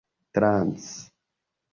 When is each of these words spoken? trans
trans 0.37 0.87